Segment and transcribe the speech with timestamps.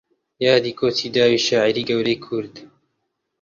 [0.45, 2.53] یادی کۆچی داوی شاعیری گەورەی کورد